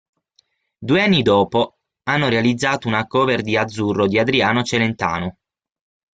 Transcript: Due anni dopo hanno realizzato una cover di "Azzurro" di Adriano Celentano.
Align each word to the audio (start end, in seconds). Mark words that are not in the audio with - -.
Due 0.79 0.99
anni 0.99 1.21
dopo 1.21 1.77
hanno 2.07 2.27
realizzato 2.27 2.87
una 2.87 3.05
cover 3.05 3.43
di 3.43 3.55
"Azzurro" 3.55 4.07
di 4.07 4.17
Adriano 4.17 4.63
Celentano. 4.63 5.37